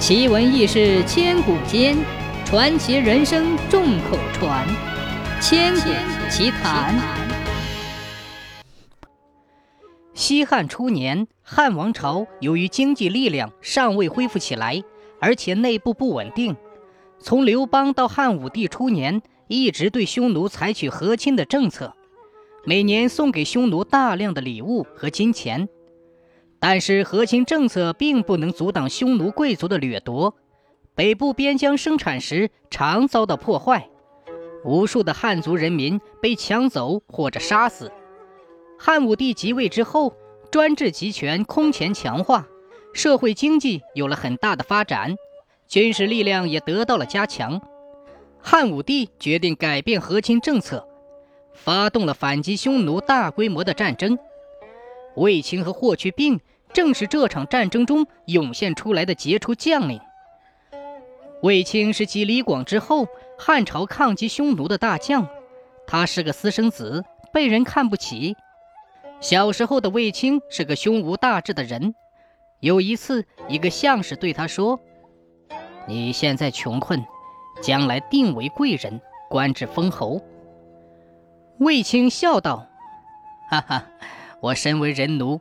[0.00, 1.94] 奇闻异事千古间，
[2.46, 4.66] 传奇人生众口传。
[5.42, 5.90] 千古
[6.30, 6.98] 奇谈。
[10.14, 14.82] 西汉初年，汉王朝由于经济力量尚未恢复起来，
[15.20, 16.56] 而且内部不稳定，
[17.18, 21.94] 从刘邦到汉武帝初年，一直对匈奴采取和亲的政策，
[22.64, 25.68] 每年送给匈奴大量的礼物和金钱。
[26.60, 30.34] 但是和亲政策并不能阻挡匈奴贵族的掠夺，
[30.94, 33.88] 北部边疆生产时常遭到破坏，
[34.62, 37.90] 无数的汉族人民被抢走或者杀死。
[38.78, 40.14] 汉武帝即位之后，
[40.50, 42.46] 专制集权空前强化，
[42.92, 45.16] 社会经济有了很大的发展，
[45.66, 47.60] 军事力量也得到了加强。
[48.42, 50.86] 汉武帝决定改变和亲政策，
[51.54, 54.18] 发动了反击匈奴大规模的战争。
[55.16, 56.40] 卫青和霍去病
[56.72, 60.00] 正是这场战争中涌现出来的杰出将领。
[61.42, 65.26] 卫青是继李广之后汉朝抗击匈奴的大将，
[65.86, 68.36] 他是个私生子，被人看不起。
[69.20, 71.94] 小时候的卫青是个胸无大志的人。
[72.60, 74.78] 有一次，一个相士对他说
[75.88, 77.04] ：“你现在穷困，
[77.62, 80.20] 将来定为贵人，官至封侯。”
[81.58, 82.66] 卫青笑道
[83.50, 83.86] ：“哈哈。”
[84.40, 85.40] 我身为人奴，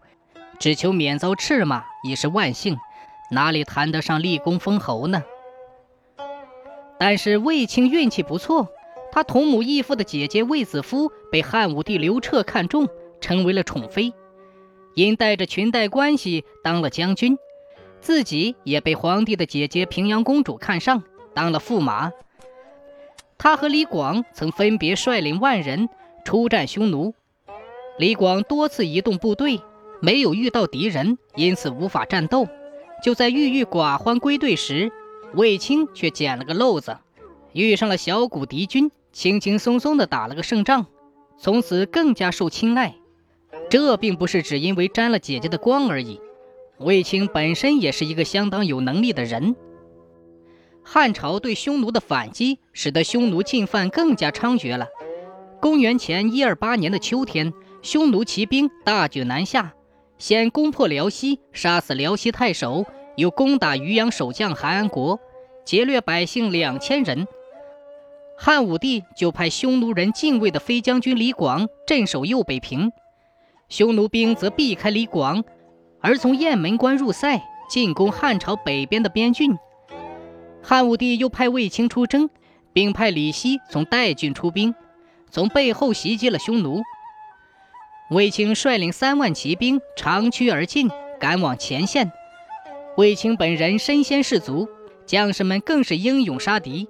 [0.59, 2.77] 只求免遭斥骂已是万幸，
[3.31, 5.23] 哪里谈得上立功封侯呢？
[6.99, 8.67] 但是卫青运气不错，
[9.11, 12.89] 他同母异父的姐姐卫子夫被汉武帝刘彻看中，
[13.21, 14.13] 成为了宠妃，
[14.95, 17.37] 因带着裙带关系当了将军，
[18.01, 21.03] 自己也被皇帝的姐姐平阳公主看上，
[21.33, 22.11] 当了驸马。
[23.37, 25.87] 他和李广曾分别率领万人
[26.25, 27.13] 出战匈奴。
[27.99, 29.59] 李广多次移动部队，
[29.99, 32.47] 没有遇到敌人，因此无法战斗。
[33.03, 34.89] 就在郁郁寡欢归队时，
[35.33, 36.95] 卫青却捡了个漏子，
[37.51, 40.85] 遇上了小股敌军，轻轻松松地打了个胜仗，
[41.37, 42.95] 从此更加受青睐。
[43.69, 46.21] 这并不是只因为沾了姐姐的光而已，
[46.77, 49.57] 卫青本身也是一个相当有能力的人。
[50.83, 54.87] 汉朝对匈奴的反击，使得匈奴进犯更加猖獗了。
[55.59, 57.51] 公元前一二八年的秋天。
[57.81, 59.73] 匈奴骑兵大举南下，
[60.17, 62.85] 先攻破辽西，杀死辽西太守，
[63.15, 65.17] 又攻打渔阳守将韩安国，
[65.65, 67.25] 劫掠百姓两千人。
[68.37, 72.91] 汉武帝就派匈奴人敬畏的飞将军李广镇守右北平，
[73.69, 75.43] 匈奴兵则避开李广，
[76.01, 79.57] 而从雁门关入塞，进攻汉朝北边的边郡。
[80.61, 82.29] 汉武帝又派卫青出征，
[82.73, 84.75] 并派李希从代郡出兵，
[85.31, 86.81] 从背后袭击了匈奴。
[88.09, 90.89] 卫青率领三万骑兵长驱而进，
[91.19, 92.11] 赶往前线。
[92.97, 94.67] 卫青本人身先士卒，
[95.05, 96.87] 将士们更是英勇杀敌，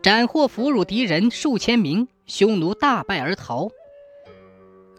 [0.00, 3.68] 斩获俘虏敌人数千名，匈奴大败而逃。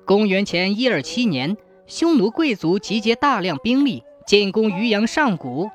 [0.03, 1.55] 公元前一二七年，
[1.87, 5.69] 匈奴贵族集结大量兵力进攻渔阳上谷，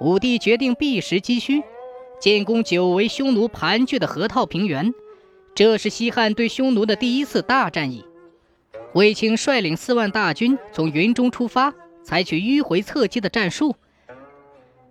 [0.00, 1.62] 武帝决定避实击虚，
[2.20, 4.92] 进攻久为匈奴盘踞的河套平原。
[5.54, 8.04] 这是西汉对匈奴的第一次大战役。
[8.96, 13.76] 卫青率领四万大军从云中出发，采取迂回侧击的战术，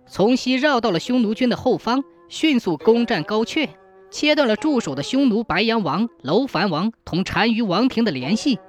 [0.06, 3.68] 从西绕到了匈奴军的后方，迅速攻占高阙，
[4.08, 8.60] 切断了驻守的匈奴白羊王楼烦王同单于王庭的联系。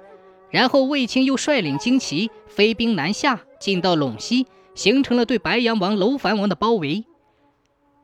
[0.50, 4.44] 然后卫青又率领精骑飞兵南下，进到陇西，
[4.74, 7.04] 形成了对白羊王楼烦王的包围。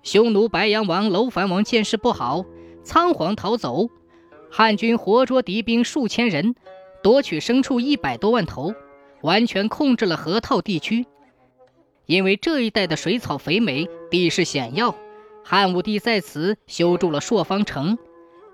[0.05, 2.45] 匈奴白羊王楼烦王见势不好，
[2.85, 3.89] 仓皇逃走，
[4.53, 6.55] 汉军活捉敌兵数千人。
[7.05, 8.75] 夺取牲畜一百多万头，
[9.21, 11.05] 完全控制了河套地区。
[12.07, 14.97] 因为这一带的水草肥美，地势险要，
[15.45, 17.99] 汉武帝在此修筑了朔方城，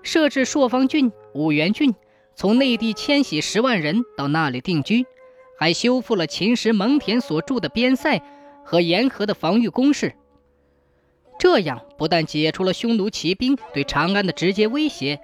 [0.03, 1.95] 设置朔方郡、五原郡，
[2.35, 5.05] 从内地迁徙十万人到那里定居，
[5.57, 8.21] 还修复了秦时蒙恬所筑的边塞
[8.65, 10.13] 和沿河的防御工事。
[11.39, 15.21] 这样不但解除了匈奴骑兵对长安的直接威胁。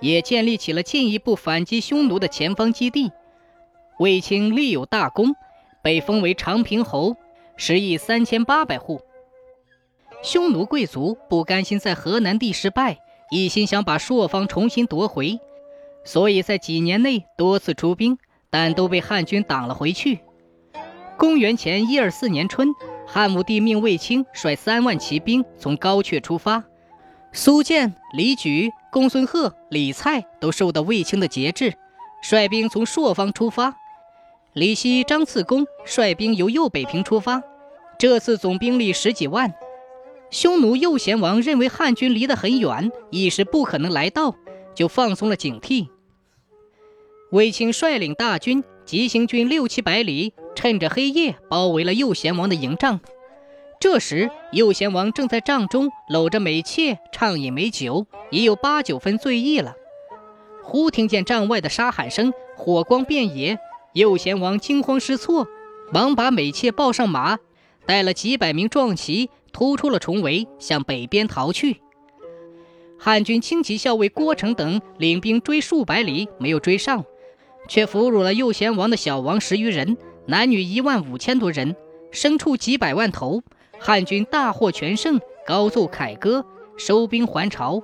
[0.00, 3.12] 也建立起了进一步反击匈奴的前方基地。
[3.98, 5.34] 卫青立有大功，
[5.82, 7.16] 被封为长平侯，
[7.56, 9.00] 食邑三千八百户。
[10.22, 12.98] 匈奴贵族不甘心在河南地失败，
[13.30, 15.38] 一心想把朔方重新夺回，
[16.04, 18.18] 所以在几年内多次出兵，
[18.50, 20.20] 但都被汉军挡了回去。
[21.16, 22.68] 公元前一二四年春，
[23.06, 26.64] 汉武帝命卫青率三万骑兵从高阙出发。
[27.32, 31.74] 苏建、李举、公孙贺、李蔡都受到卫青的节制，
[32.22, 33.76] 率兵从朔方出发。
[34.52, 37.42] 李希、张次公率兵由右北平出发，
[37.98, 39.54] 这次总兵力十几万。
[40.30, 44.34] 匈奴右贤王认为汉军离得很远，一时不可能来到，
[44.74, 45.88] 就放松了警惕。
[47.30, 53.00] 卫青率领大军急行军六七百里，趁着黑夜包围了右贤王的营帐。
[53.80, 59.74] 这时，右贤王正在帐中搂着美妾，畅饮美酒，已有八九分醉意了。
[60.62, 63.58] 忽听见帐外的杀喊声，火光遍野，
[63.94, 65.48] 右贤王惊慌失措，
[65.94, 67.38] 忙把美妾抱上马，
[67.86, 69.30] 带了几百名壮骑。
[69.52, 71.80] 突出了重围，向北边逃去。
[72.98, 77.04] 汉军轻骑校尉郭成等领兵追数百里，没有追上，
[77.66, 81.74] 却俘虏了右贤王的小王十余人，男女一万五千多人，
[82.12, 83.42] 牲畜几百万头。
[83.80, 86.44] 汉军大获全胜，高奏凯歌，
[86.76, 87.82] 收兵还朝。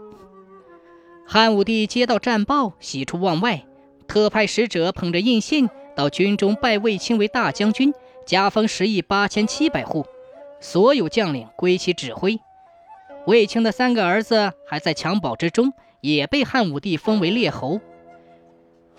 [1.26, 3.64] 汉武帝接到战报，喜出望外，
[4.06, 7.94] 特派使者捧着印信到军中拜卫青为大将军，
[8.26, 10.04] 加封十亿八千七百户。
[10.60, 12.38] 所有将领归其指挥。
[13.26, 17.80] 卫青的三个儿子还在襁褓之中，也被汉武帝封为列侯。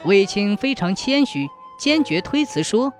[0.03, 1.47] 卫青非常谦虚，
[1.79, 2.93] 坚决推辞说：“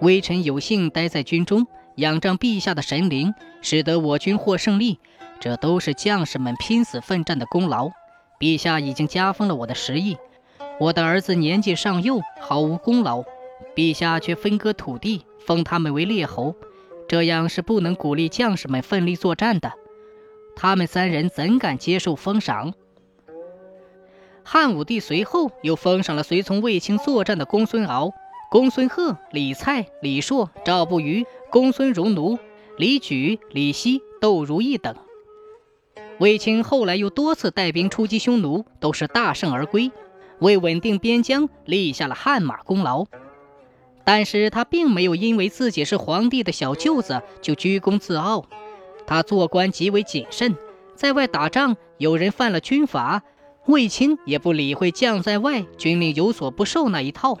[0.00, 4.98] 微臣有幸待在军中，仰仗陛下的神灵，使得我军获胜利，
[5.40, 7.90] 这都是将士们拼死奋战的功劳。
[8.38, 10.16] 陛下已经加封了我的十亿，
[10.78, 13.24] 我的儿子年纪尚幼，毫无功劳，
[13.74, 16.54] 陛下却分割土地，封他们为列侯。”
[17.08, 19.72] 这样是不能鼓励将士们奋力作战的，
[20.56, 22.74] 他们三人怎敢接受封赏？
[24.42, 28.12] 汉武帝随后又封赏了随从卫青作战的公孙敖、
[28.50, 32.38] 公孙贺、李蔡、李硕、赵不虞、公孙荣奴、
[32.76, 34.94] 李举、李希、窦如意等。
[36.18, 39.90] 卫青后来又多次带兵出击匈奴，都是大胜而归，
[40.38, 43.06] 为稳定边疆立下了汗马功劳。
[44.04, 48.46] 但是他并没有因为自己是皇帝的小舅子就居功自傲，
[49.06, 50.56] 他做官极为谨慎，
[50.94, 53.22] 在外打仗有人犯了军法，
[53.66, 57.38] 卫青也不理会将在外军令有所不受那一套，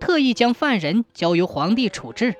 [0.00, 2.34] 特意将犯人交由皇帝处置，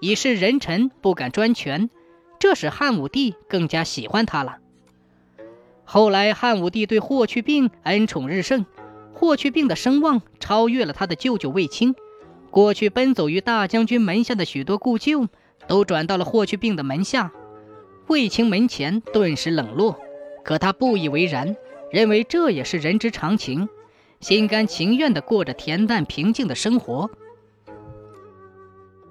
[0.00, 1.90] 以示人臣不敢专权，
[2.38, 4.58] 这使汉武帝更加喜欢他了。
[5.84, 8.66] 后来汉武帝对霍去病恩宠日盛，
[9.12, 11.94] 霍去病的声望超越了他的舅舅卫青。
[12.50, 15.28] 过去奔走于大将军门下的许多故旧，
[15.66, 17.32] 都转到了霍去病的门下。
[18.06, 19.98] 卫青门前顿时冷落，
[20.44, 21.56] 可他不以为然，
[21.90, 23.68] 认为这也是人之常情，
[24.20, 27.10] 心甘情愿地过着恬淡平静的生活。